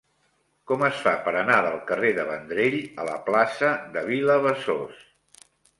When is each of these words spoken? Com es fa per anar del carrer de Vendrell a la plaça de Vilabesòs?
Com 0.71 0.85
es 0.87 1.01
fa 1.07 1.13
per 1.27 1.33
anar 1.41 1.59
del 1.67 1.77
carrer 1.91 2.11
de 2.21 2.27
Vendrell 2.31 2.81
a 3.05 3.09
la 3.13 3.17
plaça 3.31 3.73
de 3.99 4.07
Vilabesòs? 4.13 5.07